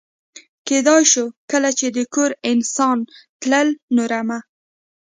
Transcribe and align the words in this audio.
کېدای 0.67 1.03
شو 1.11 1.25
کله 1.51 1.69
چې 1.79 1.85
د 1.95 1.97
کور 2.13 2.31
انسان 2.51 2.97
تلل، 3.41 3.67
نو 3.95 4.03
رمه. 4.11 4.39